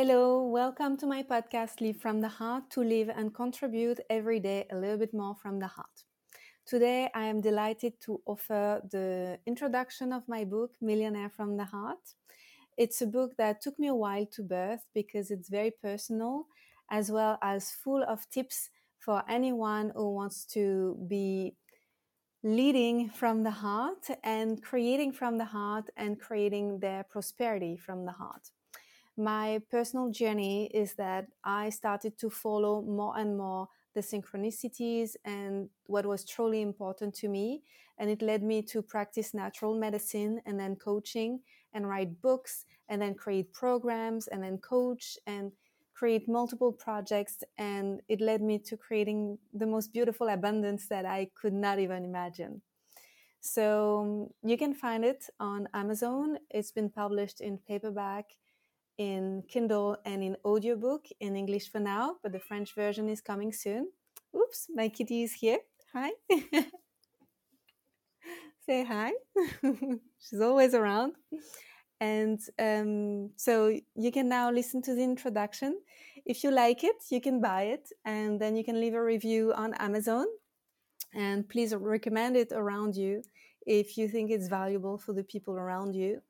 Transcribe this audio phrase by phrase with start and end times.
[0.00, 4.64] Hello, welcome to my podcast Live from the Heart to live and contribute every day
[4.70, 6.04] a little bit more from the heart.
[6.64, 12.14] Today, I am delighted to offer the introduction of my book, Millionaire from the Heart.
[12.76, 16.46] It's a book that took me a while to birth because it's very personal,
[16.92, 18.70] as well as full of tips
[19.00, 21.56] for anyone who wants to be
[22.44, 28.12] leading from the heart and creating from the heart and creating their prosperity from the
[28.12, 28.52] heart
[29.18, 35.68] my personal journey is that I started to follow more and more the synchronicities and
[35.86, 37.62] what was truly important to me.
[37.98, 41.40] And it led me to practice natural medicine and then coaching
[41.72, 45.50] and write books and then create programs and then coach and
[45.94, 47.42] create multiple projects.
[47.58, 52.04] And it led me to creating the most beautiful abundance that I could not even
[52.04, 52.62] imagine.
[53.40, 56.38] So you can find it on Amazon.
[56.50, 58.26] It's been published in paperback
[58.98, 63.52] in Kindle and in audiobook in English for now, but the French version is coming
[63.52, 63.88] soon.
[64.36, 65.58] Oops, my kitty is here.
[65.94, 66.10] Hi.
[68.66, 69.12] Say hi.
[70.20, 71.14] She's always around.
[72.00, 75.80] And um, so you can now listen to the introduction.
[76.26, 79.52] If you like it, you can buy it and then you can leave a review
[79.54, 80.26] on Amazon.
[81.14, 83.22] And please recommend it around you
[83.66, 86.20] if you think it's valuable for the people around you.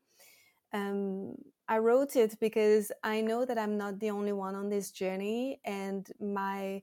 [0.73, 1.35] Um,
[1.69, 5.61] I wrote it because I know that I'm not the only one on this journey,
[5.65, 6.83] and my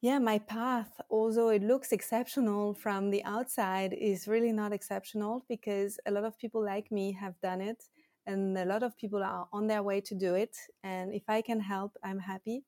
[0.00, 5.98] yeah, my path, although it looks exceptional from the outside, is really not exceptional because
[6.06, 7.82] a lot of people like me have done it,
[8.24, 10.56] and a lot of people are on their way to do it.
[10.84, 12.62] And if I can help, I'm happy.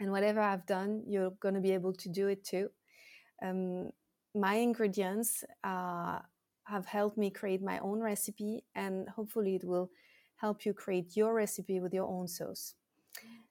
[0.00, 2.70] And whatever I've done, you're going to be able to do it too.
[3.42, 3.90] Um,
[4.34, 6.24] my ingredients are
[6.70, 9.90] have helped me create my own recipe, and hopefully, it will
[10.36, 12.74] help you create your recipe with your own sauce.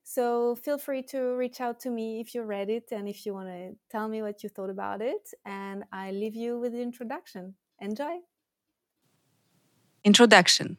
[0.03, 3.33] So feel free to reach out to me if you read it and if you
[3.33, 5.29] want to tell me what you thought about it.
[5.45, 7.55] And I leave you with the introduction.
[7.79, 8.17] Enjoy.
[10.03, 10.77] Introduction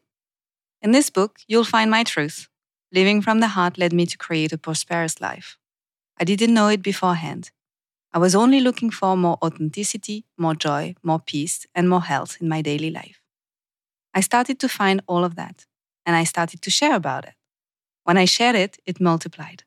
[0.82, 2.48] In this book, you'll find my truth.
[2.92, 5.56] Living from the heart led me to create a prosperous life.
[6.18, 7.52] I didn't know it beforehand.
[8.12, 12.48] I was only looking for more authenticity, more joy, more peace, and more health in
[12.48, 13.22] my daily life.
[14.12, 15.66] I started to find all of that,
[16.04, 17.34] and I started to share about it.
[18.02, 19.62] When I shared it, it multiplied.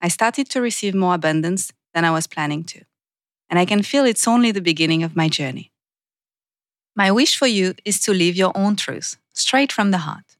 [0.00, 2.84] I started to receive more abundance than I was planning to,
[3.50, 5.70] and I can feel it's only the beginning of my journey.
[6.96, 10.36] My wish for you is to live your own truth, straight from the heart.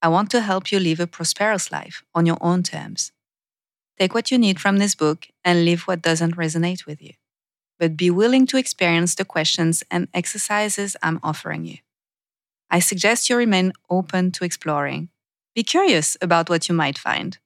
[0.00, 3.10] I want to help you live a prosperous life on your own terms
[3.98, 7.14] Take what you need from this book and leave what doesn't resonate with you.
[7.78, 11.78] But be willing to experience the questions and exercises I'm offering you.
[12.70, 15.08] I suggest you remain open to exploring.
[15.54, 17.38] Be curious about what you might find.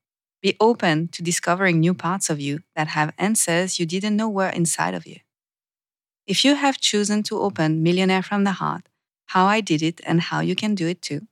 [0.42, 4.48] Be open to discovering new parts of you that have answers you didn't know were
[4.48, 5.20] inside of you.
[6.26, 8.88] If you have chosen to open Millionaire from the Heart,
[9.26, 11.26] how I did it and how you can do it too,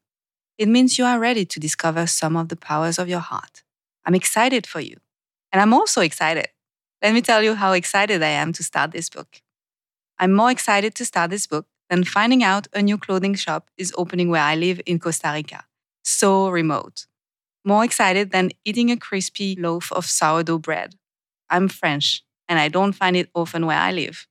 [0.57, 3.63] it means you are ready to discover some of the powers of your heart.
[4.05, 4.97] I'm excited for you.
[5.53, 6.49] And I'm also excited.
[7.03, 9.41] Let me tell you how excited I am to start this book.
[10.19, 13.93] I'm more excited to start this book than finding out a new clothing shop is
[13.97, 15.65] opening where I live in Costa Rica.
[16.05, 17.07] So remote.
[17.65, 20.95] More excited than eating a crispy loaf of sourdough bread.
[21.49, 24.27] I'm French and I don't find it often where I live.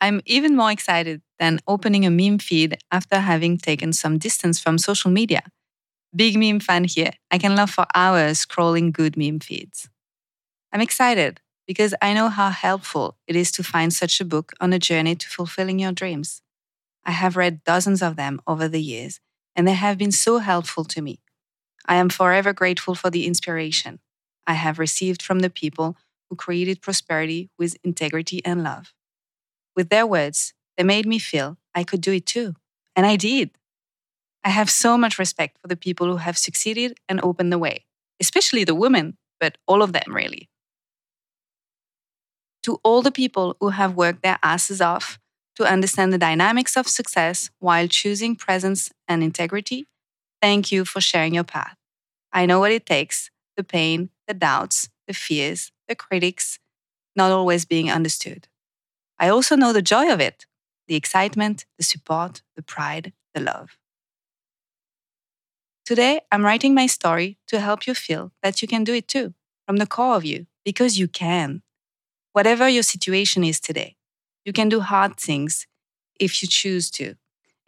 [0.00, 4.76] I'm even more excited than opening a meme feed after having taken some distance from
[4.76, 5.42] social media.
[6.14, 7.12] Big meme fan here.
[7.30, 9.88] I can laugh for hours scrolling good meme feeds.
[10.74, 14.72] I'm excited because I know how helpful it is to find such a book on
[14.72, 16.42] a journey to fulfilling your dreams.
[17.04, 19.20] I have read dozens of them over the years,
[19.54, 21.20] and they have been so helpful to me.
[21.86, 24.00] I am forever grateful for the inspiration
[24.48, 25.96] I have received from the people
[26.28, 28.92] who created prosperity with integrity and love.
[29.76, 32.54] With their words, they made me feel I could do it too.
[32.96, 33.52] And I did.
[34.42, 37.84] I have so much respect for the people who have succeeded and opened the way,
[38.20, 40.48] especially the women, but all of them really
[42.64, 45.18] to all the people who have worked their asses off
[45.56, 49.86] to understand the dynamics of success while choosing presence and integrity,
[50.42, 51.76] thank you for sharing your path.
[52.32, 56.58] I know what it takes the pain, the doubts, the fears, the critics,
[57.14, 58.48] not always being understood.
[59.18, 60.46] I also know the joy of it
[60.86, 63.78] the excitement, the support, the pride, the love.
[65.86, 69.34] Today, I'm writing my story to help you feel that you can do it too,
[69.66, 71.62] from the core of you, because you can
[72.34, 73.96] whatever your situation is today.
[74.46, 75.66] You can do hard things
[76.20, 77.16] if you choose to.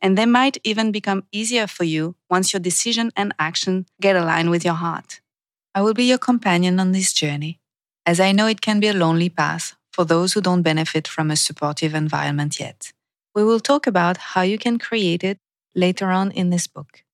[0.02, 4.50] and they might even become easier for you once your decision and action get aligned
[4.50, 5.20] with your heart.
[5.74, 7.60] I will be your companion on this journey,
[8.06, 11.30] as I know it can be a lonely path for those who don't benefit from
[11.30, 12.92] a supportive environment yet.
[13.34, 15.38] We will talk about how you can create it
[15.74, 17.04] later on in this book.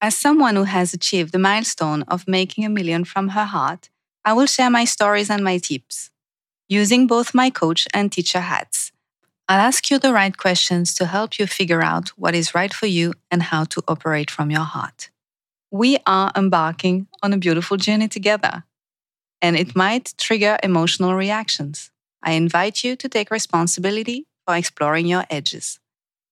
[0.00, 3.90] As someone who has achieved the milestone of making a million from her heart,
[4.24, 6.10] I will share my stories and my tips.
[6.72, 8.92] Using both my coach and teacher hats,
[9.48, 12.86] I'll ask you the right questions to help you figure out what is right for
[12.86, 15.10] you and how to operate from your heart.
[15.72, 18.62] We are embarking on a beautiful journey together,
[19.42, 21.90] and it might trigger emotional reactions.
[22.22, 25.80] I invite you to take responsibility for exploring your edges.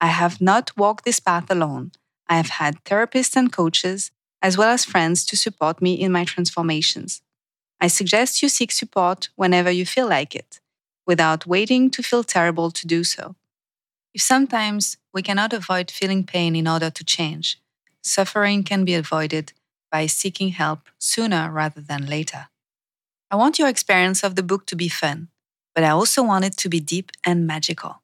[0.01, 1.91] I have not walked this path alone.
[2.29, 6.23] I have had therapists and coaches, as well as friends, to support me in my
[6.23, 7.23] transformations.
[7.81, 10.61] I suggest you seek support whenever you feel like it,
[11.07, 13.37] without waiting to feel terrible to do so.
[14.15, 17.61] If sometimes we cannot avoid feeling pain in order to change,
[18.03, 19.53] suffering can be avoided
[19.93, 22.49] by seeking help sooner rather than later.
[23.31, 25.29] I want your experience of the book to be fun,
[25.75, 28.03] but I also want it to be deep and magical.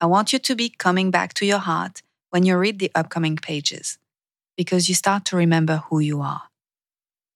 [0.00, 3.36] I want you to be coming back to your heart when you read the upcoming
[3.36, 3.98] pages,
[4.56, 6.42] because you start to remember who you are.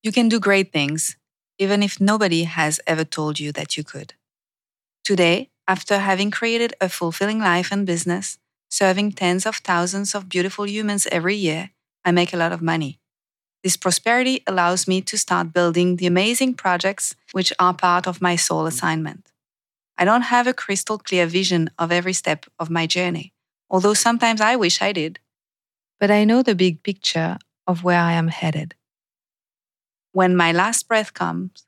[0.03, 1.17] You can do great things,
[1.62, 4.14] even if nobody has ever told you that you could.
[5.05, 8.38] Today, after having created a fulfilling life and business,
[8.69, 11.70] serving tens of thousands of beautiful humans every year,
[12.05, 12.99] I make a lot of money.
[13.62, 18.35] This prosperity allows me to start building the amazing projects which are part of my
[18.35, 19.31] soul assignment.
[19.97, 23.32] I don't have a crystal clear vision of every step of my journey,
[23.70, 25.20] although sometimes I wish I did.
[26.00, 27.38] But I know the big picture
[27.69, 28.75] of where I am headed.
[30.12, 31.64] When my last breath comes,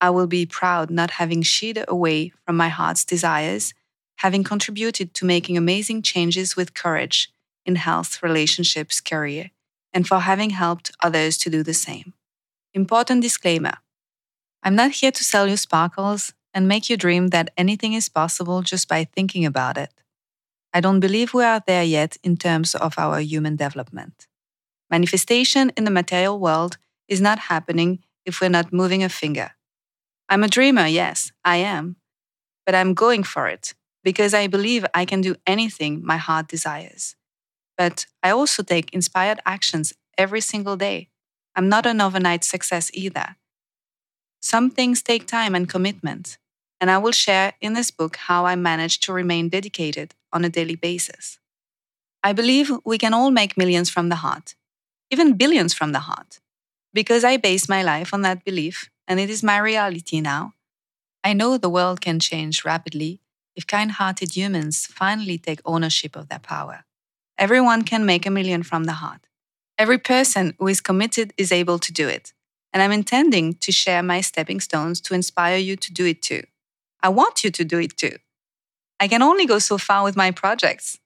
[0.00, 3.74] I will be proud not having shied away from my heart's desires,
[4.16, 7.30] having contributed to making amazing changes with courage
[7.64, 9.50] in health, relationships, career,
[9.94, 12.12] and for having helped others to do the same.
[12.74, 13.74] Important disclaimer
[14.62, 18.62] I'm not here to sell you sparkles and make you dream that anything is possible
[18.62, 19.92] just by thinking about it.
[20.74, 24.26] I don't believe we are there yet in terms of our human development.
[24.90, 29.52] Manifestation in the material world is not happening if we're not moving a finger.
[30.28, 31.96] I'm a dreamer, yes, I am.
[32.64, 37.14] But I'm going for it because I believe I can do anything my heart desires.
[37.78, 41.08] But I also take inspired actions every single day.
[41.54, 43.36] I'm not an overnight success either.
[44.40, 46.38] Some things take time and commitment,
[46.80, 50.48] and I will share in this book how I manage to remain dedicated on a
[50.50, 51.38] daily basis.
[52.22, 54.54] I believe we can all make millions from the heart,
[55.10, 56.40] even billions from the heart,
[56.96, 60.54] because I base my life on that belief, and it is my reality now.
[61.22, 63.20] I know the world can change rapidly
[63.54, 66.86] if kind hearted humans finally take ownership of their power.
[67.36, 69.26] Everyone can make a million from the heart.
[69.76, 72.32] Every person who is committed is able to do it.
[72.72, 76.44] And I'm intending to share my stepping stones to inspire you to do it too.
[77.02, 78.16] I want you to do it too.
[78.98, 80.98] I can only go so far with my projects.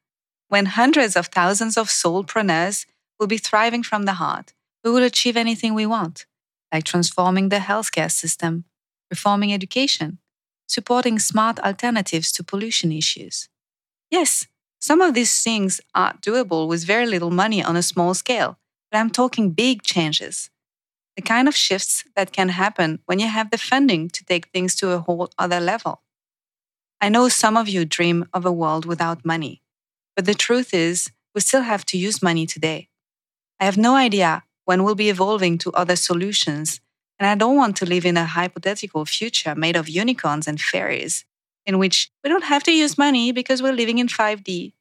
[0.47, 2.87] When hundreds of thousands of soulpreneurs
[3.19, 4.53] will be thriving from the heart,
[4.85, 6.27] we will achieve anything we want,
[6.73, 8.65] like transforming the healthcare system,
[9.11, 10.19] reforming education,
[10.67, 13.49] supporting smart alternatives to pollution issues.
[14.11, 14.47] Yes,
[14.81, 18.59] some of these things are doable with very little money on a small scale,
[18.91, 20.51] but I'm talking big changes
[21.17, 24.75] the kind of shifts that can happen when you have the funding to take things
[24.77, 26.03] to a whole other level.
[27.01, 29.63] I know some of you dream of a world without money,
[30.17, 32.89] but the truth is, we still have to use money today.
[33.59, 36.81] I have no idea when we'll be evolving to other solutions,
[37.19, 41.25] and I don't want to live in a hypothetical future made of unicorns and fairies,
[41.67, 44.73] in which we don't have to use money because we're living in 5D.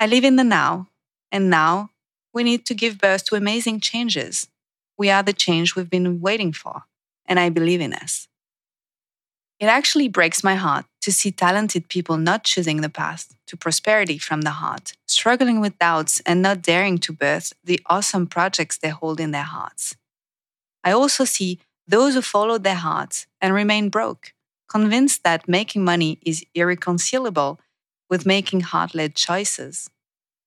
[0.00, 0.88] I live in the now,
[1.30, 1.90] and now
[2.32, 4.48] we need to give birth to amazing changes
[4.96, 6.84] we are the change we've been waiting for,
[7.26, 8.26] and I believe in us.
[9.60, 14.18] It actually breaks my heart to see talented people not choosing the path to prosperity
[14.18, 18.88] from the heart, struggling with doubts and not daring to birth the awesome projects they
[18.88, 19.96] hold in their hearts.
[20.82, 24.32] I also see those who follow their hearts and remain broke,
[24.68, 27.60] convinced that making money is irreconcilable
[28.08, 29.90] with making heart led choices.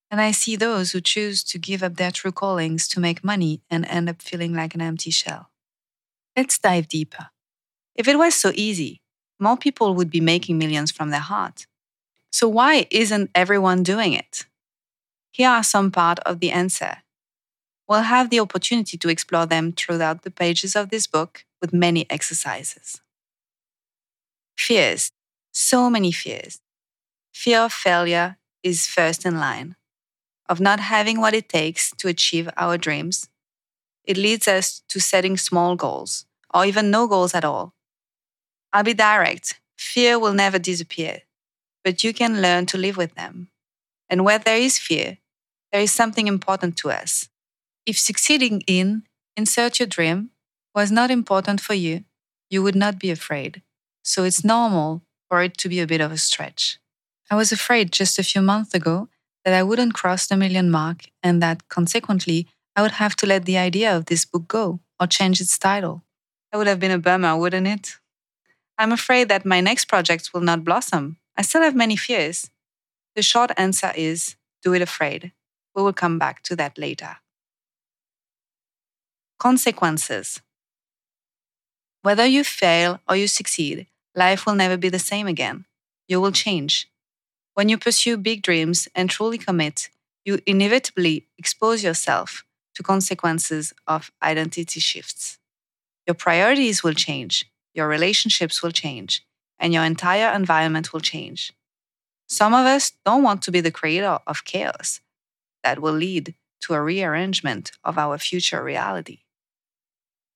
[0.10, 3.62] And I see those who choose to give up their true callings to make money
[3.70, 5.50] and end up feeling like an empty shell.
[6.38, 7.28] Let's dive deeper.
[7.96, 9.02] If it was so easy,
[9.40, 11.68] more people would be making millions from their heart.
[12.32, 14.46] So why isn't everyone doing it?
[15.32, 16.98] Here are some part of the answer.
[17.88, 22.10] We'll have the opportunity to explore them throughout the pages of this book with many
[22.10, 23.02] exercises.
[24.58, 25.12] Fears.
[25.52, 26.60] So many fears.
[27.34, 29.76] Fear of failure is first in line,
[30.50, 33.30] of not having what it takes to achieve our dreams.
[34.04, 37.75] It leads us to setting small goals, or even no goals at all.
[38.76, 41.22] I'll be direct fear will never disappear,
[41.82, 43.48] but you can learn to live with them.
[44.10, 45.20] And where there is fear,
[45.72, 47.30] there is something important to us.
[47.86, 49.04] If succeeding in
[49.38, 50.32] insert your dream
[50.74, 52.04] was not important for you,
[52.50, 53.62] you would not be afraid.
[54.04, 56.78] So it's normal for it to be a bit of a stretch.
[57.32, 59.08] I was afraid just a few months ago
[59.46, 63.46] that I wouldn't cross the million mark and that consequently I would have to let
[63.46, 66.04] the idea of this book go or change its title.
[66.52, 68.00] That would have been a bummer, wouldn't it?
[68.78, 71.18] I'm afraid that my next project will not blossom.
[71.38, 72.50] I still have many fears.
[73.16, 75.32] The short answer is do it afraid.
[75.76, 77.18] We will come back to that later.
[79.40, 80.42] Consequences.
[82.02, 85.66] Whether you fail or you succeed, life will never be the same again.
[86.08, 86.88] You will change.
[87.54, 89.90] When you pursue big dreams and truly commit,
[90.26, 92.44] you inevitably expose yourself
[92.76, 95.40] to consequences of identity shifts.
[96.06, 99.24] Your priorities will change, your relationships will change,
[99.60, 101.54] and your entire environment will change.
[102.28, 105.02] Some of us don't want to be the creator of chaos
[105.64, 109.20] that will lead to a rearrangement of our future reality.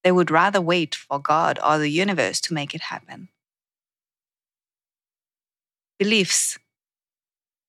[0.03, 3.29] They would rather wait for God or the universe to make it happen.
[5.97, 6.57] Beliefs.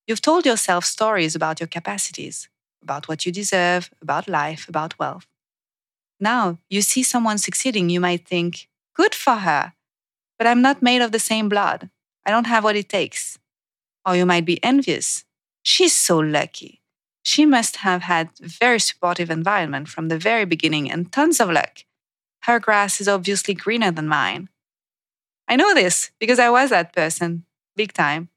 [0.07, 2.49] You've told yourself stories about your capacities,
[2.83, 5.27] about what you deserve, about life, about wealth.
[6.19, 8.69] Now you see someone succeeding, you might think,
[9.01, 9.73] Good for her.
[10.37, 11.89] But I'm not made of the same blood.
[12.27, 13.39] I don't have what it takes.
[14.05, 15.25] Or you might be envious.
[15.63, 16.83] She's so lucky.
[17.23, 21.51] She must have had a very supportive environment from the very beginning and tons of
[21.51, 21.79] luck.
[22.43, 24.51] Her grass is obviously greener than mine.
[25.49, 28.29] I know this because I was that person, big time.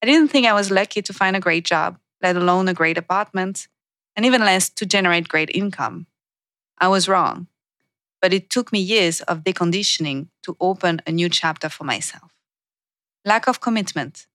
[0.00, 2.96] I didn't think I was lucky to find a great job, let alone a great
[2.96, 3.66] apartment,
[4.14, 6.06] and even less to generate great income.
[6.78, 7.48] I was wrong
[8.20, 12.32] but it took me years of deconditioning to open a new chapter for myself.
[13.24, 14.26] Lack of commitment.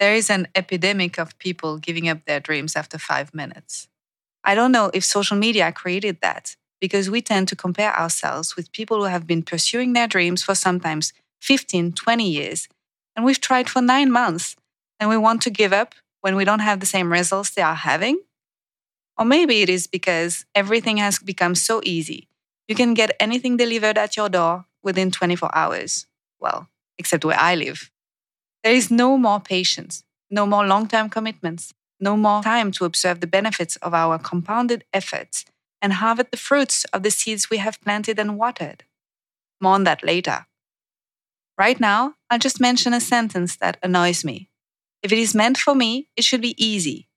[0.00, 3.88] There is an epidemic of people giving up their dreams after five minutes.
[4.44, 8.72] I don't know if social media created that because we tend to compare ourselves with
[8.72, 12.68] people who have been pursuing their dreams for sometimes 15, 20 years,
[13.14, 14.56] and we've tried for nine months
[14.98, 17.74] and we want to give up when we don't have the same results they are
[17.74, 18.20] having.
[19.16, 22.28] Or maybe it is because everything has become so easy
[22.68, 26.06] you can get anything delivered at your door within 24 hours.
[26.40, 27.90] Well, except where I live.
[28.62, 33.20] There is no more patience, no more long term commitments, no more time to observe
[33.20, 35.44] the benefits of our compounded efforts
[35.80, 38.84] and harvest the fruits of the seeds we have planted and watered.
[39.60, 40.46] More on that later.
[41.58, 44.48] Right now, I'll just mention a sentence that annoys me.
[45.02, 47.08] If it is meant for me, it should be easy.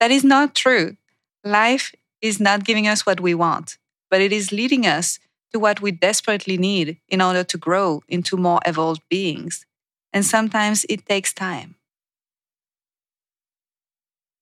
[0.00, 0.96] That is not true.
[1.44, 3.78] Life is not giving us what we want
[4.12, 5.18] but it is leading us
[5.54, 9.64] to what we desperately need in order to grow into more evolved beings.
[10.12, 11.76] And sometimes it takes time.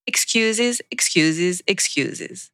[0.08, 2.50] Excuses, excuses, excuses.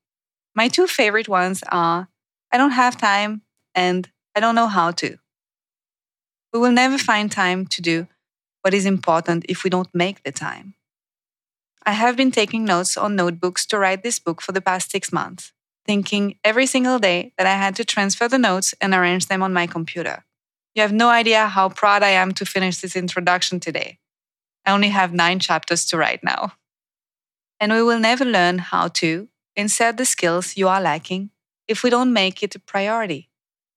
[0.54, 2.08] My two favorite ones are
[2.52, 3.40] I don't have time
[3.74, 5.16] and I don't know how to.
[6.52, 8.08] We will never find time to do
[8.60, 10.74] what is important if we don't make the time.
[11.86, 15.10] I have been taking notes on notebooks to write this book for the past six
[15.10, 15.52] months
[15.86, 19.52] thinking every single day that I had to transfer the notes and arrange them on
[19.52, 20.24] my computer.
[20.74, 23.98] You have no idea how proud I am to finish this introduction today.
[24.66, 26.52] I only have nine chapters to write now.
[27.58, 31.30] And we will never learn how to insert the skills you are lacking
[31.66, 33.30] if we don't make it a priority.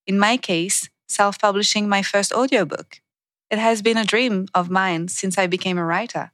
[0.05, 2.99] In my case, self publishing my first audiobook.
[3.49, 6.31] It has been a dream of mine since I became a writer.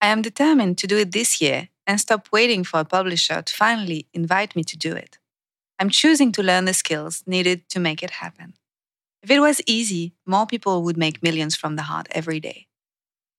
[0.00, 3.54] I am determined to do it this year and stop waiting for a publisher to
[3.54, 5.18] finally invite me to do it.
[5.78, 8.54] I'm choosing to learn the skills needed to make it happen.
[9.22, 12.66] If it was easy, more people would make millions from the heart every day.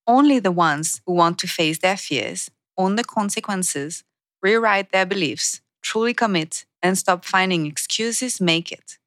[0.07, 4.03] Only the ones who want to face their fears, own the consequences,
[4.41, 8.97] rewrite their beliefs, truly commit, and stop finding excuses make it.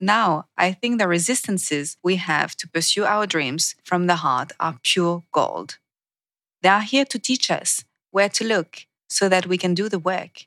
[0.00, 4.78] Now, I think the resistances we have to pursue our dreams from the heart are
[4.82, 5.78] pure gold.
[6.62, 9.98] They are here to teach us where to look so that we can do the
[9.98, 10.46] work.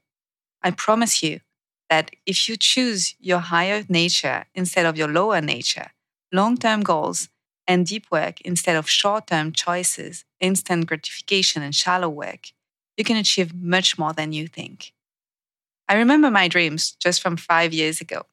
[0.62, 1.42] I promise you
[1.90, 5.92] that if you choose your higher nature instead of your lower nature,
[6.32, 7.30] long term goals,
[7.68, 12.48] and deep work instead of short term choices, instant gratification, and shallow work,
[12.98, 14.94] you can achieve much more than you think.
[15.88, 18.24] I remember my dreams just from five years ago.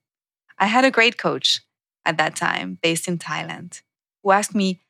[0.59, 1.61] I had a great coach
[2.05, 3.83] at that time based in Thailand
[4.23, 4.81] who asked me,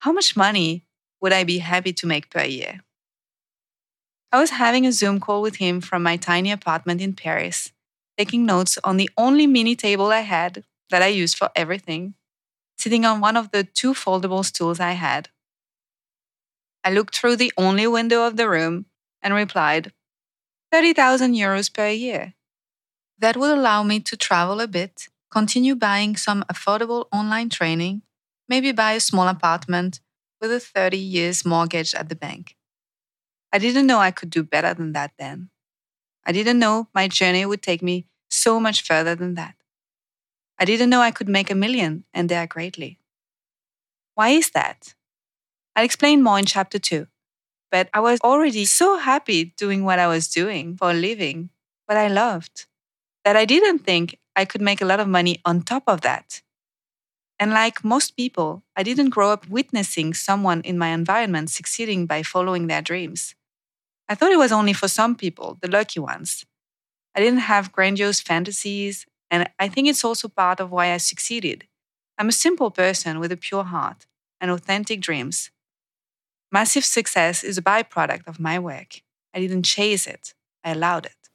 [0.00, 0.84] How much money
[1.20, 2.80] would I be happy to make per year?
[4.30, 7.72] I was having a Zoom call with him from my tiny apartment in Paris,
[8.18, 12.14] taking notes on the only mini table I had that I used for everything,
[12.76, 15.30] sitting on one of the two foldable stools I had.
[16.84, 18.86] I looked through the only window of the room
[19.22, 19.92] and replied,
[20.72, 22.34] 30,000 euros per year.
[23.18, 28.02] That would allow me to travel a bit, continue buying some affordable online training,
[28.46, 30.00] maybe buy a small apartment
[30.38, 32.57] with a 30 years mortgage at the bank.
[33.52, 35.50] I didn't know I could do better than that then.
[36.26, 39.54] I didn't know my journey would take me so much further than that.
[40.58, 42.98] I didn't know I could make a million and dare greatly.
[44.14, 44.94] Why is that?
[45.76, 47.06] I'll explain more in chapter 2.
[47.70, 51.50] But I was already so happy doing what I was doing for a living,
[51.86, 52.66] what I loved,
[53.24, 56.42] that I didn't think I could make a lot of money on top of that.
[57.38, 62.22] And like most people, I didn't grow up witnessing someone in my environment succeeding by
[62.22, 63.34] following their dreams.
[64.08, 66.44] I thought it was only for some people, the lucky ones.
[67.14, 71.66] I didn't have grandiose fantasies, and I think it's also part of why I succeeded.
[72.16, 74.06] I'm a simple person with a pure heart
[74.40, 75.50] and authentic dreams.
[76.50, 79.02] Massive success is a byproduct of my work.
[79.34, 80.34] I didn't chase it,
[80.64, 81.28] I allowed it.